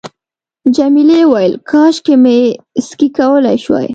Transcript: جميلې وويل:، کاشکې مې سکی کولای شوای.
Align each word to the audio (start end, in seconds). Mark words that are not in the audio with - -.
جميلې 0.75 1.21
وويل:، 1.27 1.53
کاشکې 1.69 2.15
مې 2.23 2.39
سکی 2.87 3.07
کولای 3.17 3.57
شوای. 3.63 3.87